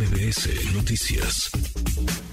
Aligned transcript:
MBS 0.00 0.74
Noticias. 0.74 1.50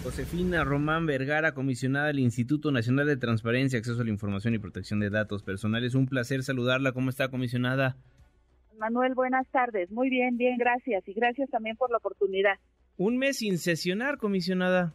Josefina 0.01 0.63
Román 0.63 1.05
Vergara, 1.05 1.53
comisionada 1.53 2.07
del 2.07 2.19
Instituto 2.19 2.71
Nacional 2.71 3.07
de 3.07 3.17
Transparencia, 3.17 3.77
Acceso 3.77 3.99
a 3.99 4.05
la 4.05 4.09
Información 4.09 4.53
y 4.53 4.59
Protección 4.59 5.01
de 5.01 5.09
Datos 5.09 5.43
Personales. 5.43 5.93
Un 5.93 6.05
placer 6.05 6.43
saludarla. 6.43 6.93
¿Cómo 6.93 7.09
está, 7.09 7.27
comisionada? 7.27 7.97
Manuel, 8.79 9.15
buenas 9.15 9.45
tardes. 9.49 9.91
Muy 9.91 10.09
bien, 10.09 10.37
bien, 10.37 10.57
gracias. 10.57 11.05
Y 11.09 11.13
gracias 11.13 11.49
también 11.49 11.75
por 11.75 11.91
la 11.91 11.97
oportunidad. 11.97 12.53
Un 12.95 13.17
mes 13.17 13.39
sin 13.39 13.57
sesionar, 13.57 14.17
comisionada. 14.17 14.93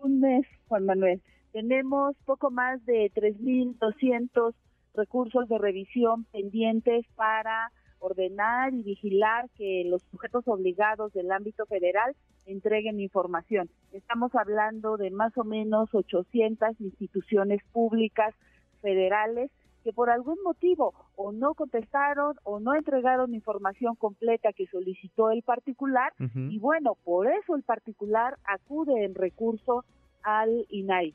Un 0.00 0.20
mes, 0.20 0.46
Juan 0.68 0.84
Manuel. 0.84 1.20
Tenemos 1.50 2.14
poco 2.24 2.52
más 2.52 2.86
de 2.86 3.10
3.200 3.16 4.54
recursos 4.94 5.48
de 5.48 5.58
revisión 5.58 6.22
pendientes 6.26 7.04
para 7.16 7.72
ordenar 8.00 8.72
y 8.74 8.82
vigilar 8.82 9.48
que 9.56 9.84
los 9.86 10.02
sujetos 10.10 10.46
obligados 10.46 11.12
del 11.12 11.30
ámbito 11.30 11.66
federal 11.66 12.14
entreguen 12.46 13.00
información. 13.00 13.68
Estamos 13.92 14.34
hablando 14.34 14.96
de 14.96 15.10
más 15.10 15.36
o 15.36 15.44
menos 15.44 15.94
800 15.94 16.80
instituciones 16.80 17.62
públicas 17.72 18.34
federales 18.80 19.50
que 19.84 19.92
por 19.92 20.10
algún 20.10 20.36
motivo 20.42 20.92
o 21.16 21.32
no 21.32 21.54
contestaron 21.54 22.36
o 22.44 22.60
no 22.60 22.74
entregaron 22.74 23.34
información 23.34 23.94
completa 23.96 24.52
que 24.52 24.66
solicitó 24.66 25.30
el 25.30 25.42
particular 25.42 26.12
y 26.18 26.58
bueno, 26.58 26.96
por 27.04 27.26
eso 27.28 27.54
el 27.54 27.62
particular 27.62 28.36
acude 28.44 29.04
en 29.04 29.14
recurso 29.14 29.84
al 30.22 30.66
INAI. 30.68 31.14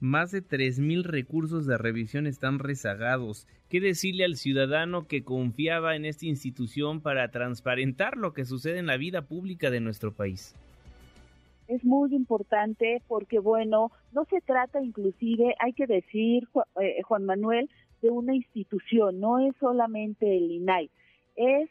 Más 0.00 0.30
de 0.30 0.42
3.000 0.42 1.02
recursos 1.02 1.66
de 1.66 1.76
revisión 1.76 2.28
están 2.28 2.60
rezagados. 2.60 3.48
¿Qué 3.68 3.80
decirle 3.80 4.24
al 4.24 4.36
ciudadano 4.36 5.08
que 5.08 5.24
confiaba 5.24 5.96
en 5.96 6.04
esta 6.04 6.26
institución 6.26 7.00
para 7.00 7.32
transparentar 7.32 8.16
lo 8.16 8.32
que 8.32 8.44
sucede 8.44 8.78
en 8.78 8.86
la 8.86 8.96
vida 8.96 9.22
pública 9.22 9.70
de 9.70 9.80
nuestro 9.80 10.12
país? 10.12 10.54
Es 11.66 11.84
muy 11.84 12.14
importante 12.14 13.02
porque, 13.08 13.40
bueno, 13.40 13.90
no 14.12 14.24
se 14.26 14.40
trata 14.40 14.80
inclusive, 14.80 15.54
hay 15.58 15.72
que 15.72 15.88
decir, 15.88 16.48
eh, 16.80 17.02
Juan 17.02 17.24
Manuel, 17.24 17.68
de 18.00 18.10
una 18.10 18.36
institución, 18.36 19.18
no 19.18 19.40
es 19.40 19.54
solamente 19.58 20.36
el 20.36 20.50
INAI, 20.50 20.90
es 21.34 21.68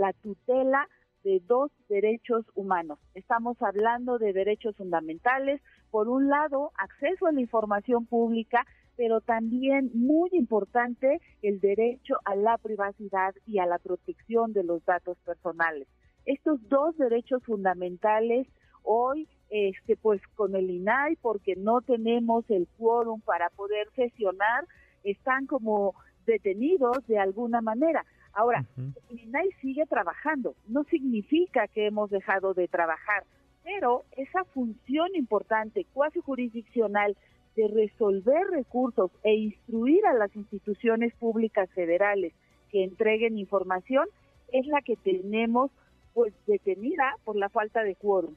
la 0.00 0.14
tutela 0.14 0.88
de 1.24 1.40
dos 1.46 1.72
derechos 1.88 2.44
humanos. 2.54 2.98
Estamos 3.14 3.60
hablando 3.60 4.18
de 4.18 4.32
derechos 4.32 4.76
fundamentales, 4.76 5.60
por 5.90 6.08
un 6.08 6.28
lado, 6.28 6.70
acceso 6.76 7.26
a 7.26 7.32
la 7.32 7.40
información 7.40 8.06
pública, 8.06 8.64
pero 8.96 9.20
también 9.20 9.90
muy 9.94 10.30
importante 10.32 11.20
el 11.42 11.60
derecho 11.60 12.14
a 12.24 12.36
la 12.36 12.58
privacidad 12.58 13.34
y 13.46 13.58
a 13.58 13.66
la 13.66 13.78
protección 13.78 14.52
de 14.52 14.62
los 14.62 14.84
datos 14.84 15.18
personales. 15.24 15.88
Estos 16.26 16.60
dos 16.68 16.96
derechos 16.96 17.42
fundamentales 17.44 18.46
hoy 18.82 19.28
este 19.50 19.96
pues 19.96 20.20
con 20.34 20.54
el 20.56 20.70
INAI 20.70 21.16
porque 21.16 21.54
no 21.56 21.80
tenemos 21.80 22.48
el 22.50 22.68
quórum 22.76 23.20
para 23.20 23.50
poder 23.50 23.88
sesionar 23.94 24.66
están 25.04 25.46
como 25.46 25.94
detenidos 26.26 27.06
de 27.06 27.18
alguna 27.18 27.60
manera. 27.60 28.04
Ahora, 28.34 28.64
el 28.76 29.20
INAI 29.20 29.50
sigue 29.60 29.86
trabajando, 29.86 30.56
no 30.66 30.82
significa 30.84 31.68
que 31.68 31.86
hemos 31.86 32.10
dejado 32.10 32.52
de 32.52 32.66
trabajar, 32.66 33.24
pero 33.62 34.04
esa 34.16 34.44
función 34.44 35.14
importante, 35.14 35.86
cuasi 35.92 36.20
jurisdiccional, 36.20 37.16
de 37.54 37.68
resolver 37.68 38.48
recursos 38.50 39.12
e 39.22 39.34
instruir 39.34 40.04
a 40.06 40.14
las 40.14 40.34
instituciones 40.34 41.14
públicas 41.14 41.70
federales 41.70 42.32
que 42.70 42.82
entreguen 42.82 43.38
información, 43.38 44.08
es 44.52 44.66
la 44.66 44.82
que 44.82 44.96
tenemos 44.96 45.70
pues 46.12 46.34
detenida 46.46 47.16
por 47.24 47.36
la 47.36 47.48
falta 47.48 47.84
de 47.84 47.94
quórum. 47.94 48.34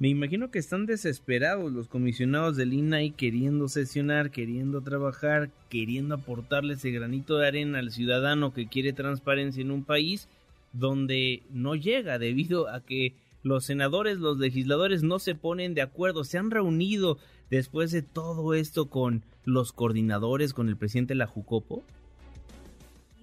Me 0.00 0.06
imagino 0.06 0.52
que 0.52 0.60
están 0.60 0.86
desesperados 0.86 1.72
los 1.72 1.88
comisionados 1.88 2.56
del 2.56 2.72
INAI 2.72 3.10
queriendo 3.10 3.66
sesionar, 3.66 4.30
queriendo 4.30 4.80
trabajar, 4.80 5.50
queriendo 5.68 6.14
aportarle 6.14 6.74
ese 6.74 6.92
granito 6.92 7.36
de 7.36 7.48
arena 7.48 7.80
al 7.80 7.90
ciudadano 7.90 8.54
que 8.54 8.68
quiere 8.68 8.92
transparencia 8.92 9.60
en 9.60 9.72
un 9.72 9.82
país 9.82 10.28
donde 10.72 11.42
no 11.50 11.74
llega 11.74 12.20
debido 12.20 12.68
a 12.68 12.80
que 12.80 13.14
los 13.42 13.64
senadores, 13.64 14.18
los 14.18 14.38
legisladores 14.38 15.02
no 15.02 15.18
se 15.18 15.34
ponen 15.34 15.74
de 15.74 15.82
acuerdo, 15.82 16.22
se 16.22 16.38
han 16.38 16.52
reunido 16.52 17.18
después 17.50 17.90
de 17.90 18.02
todo 18.02 18.54
esto 18.54 18.86
con 18.86 19.24
los 19.44 19.72
coordinadores, 19.72 20.54
con 20.54 20.68
el 20.68 20.76
presidente 20.76 21.14
de 21.14 21.18
la 21.18 21.26
Jucopo 21.26 21.82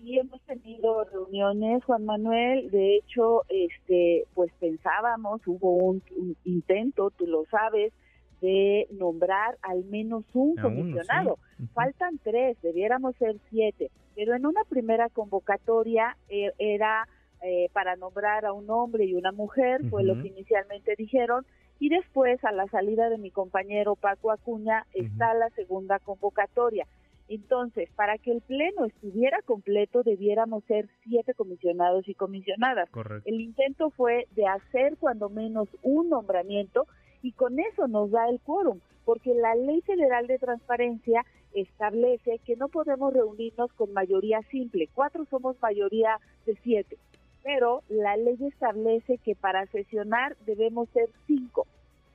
sí 0.05 0.19
hemos 0.19 0.39
tenido 0.41 1.03
reuniones, 1.05 1.83
Juan 1.83 2.05
Manuel. 2.05 2.69
De 2.69 2.97
hecho, 2.97 3.43
este, 3.49 4.25
pues 4.33 4.51
pensábamos, 4.59 5.41
hubo 5.47 5.73
un, 5.73 6.03
intento, 6.43 7.11
tú 7.11 7.25
lo 7.25 7.45
sabes, 7.45 7.91
de 8.39 8.87
nombrar 8.91 9.57
al 9.63 9.83
menos 9.85 10.23
un 10.33 10.55
comisionado. 10.57 11.39
Faltan 11.73 12.19
tres, 12.23 12.57
debiéramos 12.61 13.15
ser 13.15 13.37
siete. 13.49 13.89
Pero 14.15 14.35
en 14.35 14.45
una 14.45 14.63
primera 14.69 15.09
convocatoria 15.09 16.15
eh, 16.29 16.51
era 16.59 17.07
eh, 17.41 17.69
para 17.73 17.95
nombrar 17.95 18.45
a 18.45 18.53
un 18.53 18.69
hombre 18.69 19.05
y 19.05 19.15
una 19.15 19.31
mujer, 19.31 19.81
fue 19.89 20.03
lo 20.03 20.21
que 20.21 20.27
inicialmente 20.27 20.93
dijeron. 20.97 21.45
Y 21.79 21.89
después, 21.89 22.41
a 22.45 22.51
la 22.51 22.67
salida 22.67 23.09
de 23.09 23.17
mi 23.17 23.31
compañero 23.31 23.95
Paco 23.95 24.31
Acuña, 24.31 24.85
está 24.93 25.33
la 25.33 25.49
segunda 25.49 25.99
convocatoria. 25.99 26.85
Entonces, 27.27 27.89
para 27.95 28.17
que 28.17 28.31
el 28.31 28.41
Pleno 28.41 28.85
estuviera 28.85 29.41
completo, 29.41 30.03
debiéramos 30.03 30.63
ser 30.65 30.87
siete 31.03 31.33
comisionados 31.33 32.07
y 32.07 32.13
comisionadas. 32.13 32.89
El 33.25 33.41
intento 33.41 33.89
fue 33.89 34.27
de 34.35 34.45
hacer 34.45 34.97
cuando 34.97 35.29
menos 35.29 35.67
un 35.81 36.09
nombramiento 36.09 36.85
y 37.23 37.31
con 37.31 37.59
eso 37.59 37.87
nos 37.87 38.11
da 38.11 38.29
el 38.29 38.39
quórum, 38.41 38.79
porque 39.05 39.33
la 39.33 39.55
Ley 39.55 39.81
Federal 39.81 40.27
de 40.27 40.37
Transparencia 40.37 41.25
establece 41.55 42.39
que 42.45 42.55
no 42.55 42.67
podemos 42.67 43.13
reunirnos 43.13 43.71
con 43.73 43.93
mayoría 43.93 44.41
simple. 44.51 44.89
Cuatro 44.93 45.25
somos 45.25 45.55
mayoría 45.61 46.19
de 46.45 46.55
siete, 46.63 46.97
pero 47.43 47.81
la 47.89 48.17
ley 48.17 48.37
establece 48.41 49.17
que 49.19 49.35
para 49.35 49.65
sesionar 49.67 50.35
debemos 50.45 50.89
ser 50.89 51.09
cinco. 51.25 51.65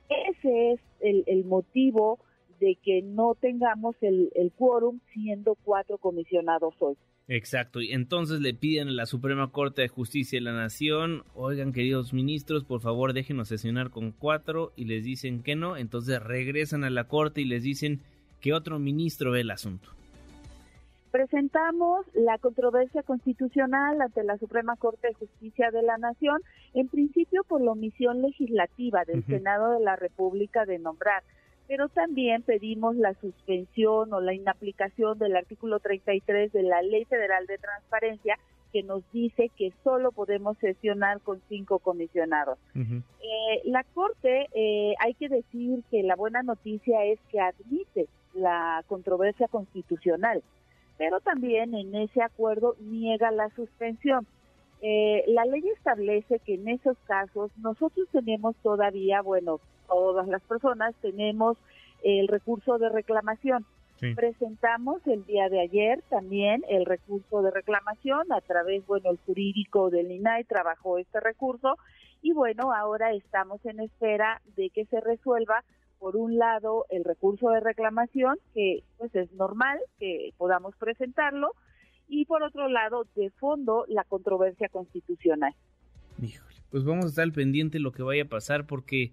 Ese 0.09 0.73
es 0.73 0.79
el, 0.99 1.23
el 1.27 1.45
motivo 1.45 2.19
de 2.61 2.77
que 2.81 3.01
no 3.01 3.35
tengamos 3.35 3.95
el, 4.01 4.31
el 4.35 4.51
quórum 4.51 4.99
siendo 5.11 5.57
cuatro 5.63 5.97
comisionados 5.97 6.75
hoy. 6.79 6.95
Exacto, 7.27 7.81
y 7.81 7.91
entonces 7.91 8.39
le 8.39 8.53
piden 8.53 8.89
a 8.89 8.91
la 8.91 9.05
Suprema 9.05 9.51
Corte 9.51 9.81
de 9.81 9.87
Justicia 9.87 10.37
de 10.37 10.43
la 10.43 10.53
Nación, 10.53 11.23
oigan 11.33 11.71
queridos 11.71 12.13
ministros, 12.13 12.65
por 12.65 12.81
favor 12.81 13.13
déjenos 13.13 13.47
sesionar 13.47 13.89
con 13.89 14.11
cuatro 14.11 14.73
y 14.75 14.85
les 14.85 15.03
dicen 15.03 15.41
que 15.41 15.55
no, 15.55 15.77
entonces 15.77 16.21
regresan 16.21 16.83
a 16.83 16.89
la 16.89 17.05
Corte 17.05 17.41
y 17.41 17.45
les 17.45 17.63
dicen 17.63 18.01
que 18.41 18.53
otro 18.53 18.79
ministro 18.79 19.31
ve 19.31 19.41
el 19.41 19.51
asunto. 19.51 19.89
Presentamos 21.11 22.05
la 22.13 22.37
controversia 22.37 23.03
constitucional 23.03 24.01
ante 24.01 24.23
la 24.23 24.37
Suprema 24.37 24.75
Corte 24.75 25.07
de 25.07 25.13
Justicia 25.13 25.71
de 25.71 25.83
la 25.83 25.97
Nación, 25.97 26.41
en 26.73 26.87
principio 26.89 27.43
por 27.43 27.61
la 27.61 27.71
omisión 27.71 28.21
legislativa 28.21 29.03
del 29.05 29.25
Senado 29.25 29.71
de 29.71 29.81
la 29.81 29.95
República 29.95 30.65
de 30.65 30.79
nombrar 30.79 31.23
pero 31.71 31.87
también 31.87 32.41
pedimos 32.41 32.97
la 32.97 33.13
suspensión 33.13 34.13
o 34.13 34.19
la 34.19 34.33
inaplicación 34.33 35.17
del 35.17 35.37
artículo 35.37 35.79
33 35.79 36.51
de 36.51 36.63
la 36.63 36.81
Ley 36.81 37.05
Federal 37.05 37.47
de 37.47 37.57
Transparencia 37.59 38.37
que 38.73 38.83
nos 38.83 39.09
dice 39.13 39.49
que 39.55 39.71
solo 39.81 40.11
podemos 40.11 40.57
sesionar 40.57 41.21
con 41.21 41.41
cinco 41.47 41.79
comisionados. 41.79 42.59
Eh, 42.75 43.61
la 43.63 43.85
Corte, 43.93 44.49
eh, 44.53 44.95
hay 44.99 45.13
que 45.13 45.29
decir 45.29 45.81
que 45.89 46.03
la 46.03 46.17
buena 46.17 46.43
noticia 46.43 47.05
es 47.05 47.19
que 47.31 47.39
admite 47.39 48.09
la 48.33 48.83
controversia 48.89 49.47
constitucional, 49.47 50.43
pero 50.97 51.21
también 51.21 51.73
en 51.73 51.95
ese 51.95 52.21
acuerdo 52.21 52.75
niega 52.81 53.31
la 53.31 53.49
suspensión. 53.55 54.27
Eh, 54.81 55.23
la 55.27 55.45
ley 55.45 55.63
establece 55.69 56.39
que 56.39 56.55
en 56.55 56.67
esos 56.67 56.97
casos 57.05 57.49
nosotros 57.59 58.09
tenemos 58.11 58.57
todavía, 58.57 59.21
bueno, 59.21 59.61
todas 59.91 60.27
las 60.27 60.41
personas 60.43 60.95
tenemos 61.01 61.57
el 62.03 62.27
recurso 62.27 62.77
de 62.77 62.89
reclamación. 62.89 63.65
Presentamos 64.15 65.05
el 65.05 65.23
día 65.25 65.47
de 65.49 65.59
ayer 65.59 66.01
también 66.09 66.63
el 66.67 66.85
recurso 66.85 67.43
de 67.43 67.51
reclamación 67.51 68.31
a 68.31 68.41
través, 68.41 68.83
bueno, 68.87 69.11
el 69.11 69.19
jurídico 69.27 69.91
del 69.91 70.11
INAI 70.11 70.43
trabajó 70.45 70.97
este 70.97 71.19
recurso 71.19 71.77
y 72.23 72.33
bueno, 72.33 72.73
ahora 72.73 73.13
estamos 73.13 73.63
en 73.63 73.79
espera 73.79 74.41
de 74.55 74.71
que 74.71 74.85
se 74.85 75.01
resuelva 75.01 75.63
por 75.99 76.15
un 76.15 76.39
lado 76.39 76.87
el 76.89 77.03
recurso 77.03 77.49
de 77.49 77.59
reclamación, 77.59 78.39
que 78.55 78.83
pues 78.97 79.13
es 79.13 79.31
normal 79.33 79.77
que 79.99 80.33
podamos 80.35 80.75
presentarlo, 80.77 81.51
y 82.07 82.25
por 82.25 82.41
otro 82.41 82.67
lado, 82.69 83.05
de 83.15 83.29
fondo, 83.29 83.85
la 83.87 84.03
controversia 84.03 84.67
constitucional. 84.69 85.53
Híjole, 86.19 86.55
pues 86.71 86.83
vamos 86.83 87.05
a 87.05 87.09
estar 87.09 87.31
pendiente 87.31 87.77
de 87.77 87.83
lo 87.83 87.91
que 87.91 88.01
vaya 88.01 88.23
a 88.23 88.27
pasar 88.27 88.65
porque 88.65 89.11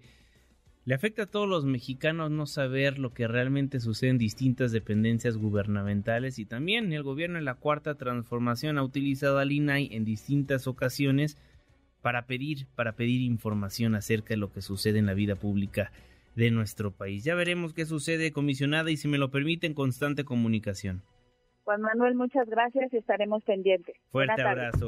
le 0.85 0.95
afecta 0.95 1.23
a 1.23 1.25
todos 1.27 1.47
los 1.47 1.65
mexicanos 1.65 2.31
no 2.31 2.45
saber 2.45 2.99
lo 2.99 3.13
que 3.13 3.27
realmente 3.27 3.79
sucede 3.79 4.11
en 4.11 4.17
distintas 4.17 4.71
dependencias 4.71 5.37
gubernamentales 5.37 6.39
y 6.39 6.45
también 6.45 6.91
el 6.93 7.03
gobierno 7.03 7.37
en 7.37 7.45
la 7.45 7.55
cuarta 7.55 7.95
transformación 7.95 8.77
ha 8.77 8.83
utilizado 8.83 9.39
al 9.39 9.51
INAI 9.51 9.89
en 9.91 10.05
distintas 10.05 10.67
ocasiones 10.67 11.37
para 12.01 12.25
pedir, 12.25 12.67
para 12.75 12.93
pedir 12.93 13.21
información 13.21 13.95
acerca 13.95 14.29
de 14.29 14.37
lo 14.37 14.51
que 14.51 14.61
sucede 14.61 14.99
en 14.99 15.05
la 15.05 15.13
vida 15.13 15.35
pública 15.35 15.91
de 16.35 16.51
nuestro 16.51 16.91
país. 16.91 17.23
Ya 17.23 17.35
veremos 17.35 17.73
qué 17.73 17.85
sucede, 17.85 18.31
comisionada, 18.31 18.89
y 18.89 18.97
si 18.97 19.07
me 19.07 19.17
lo 19.17 19.29
permite, 19.29 19.67
en 19.67 19.73
constante 19.73 20.23
comunicación. 20.23 21.03
Juan 21.65 21.81
Manuel, 21.81 22.15
muchas 22.15 22.47
gracias 22.49 22.91
y 22.93 22.97
estaremos 22.97 23.43
pendientes. 23.43 23.95
Fuerte 24.11 24.41
abrazo. 24.41 24.87